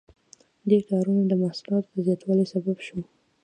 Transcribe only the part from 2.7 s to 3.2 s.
شو.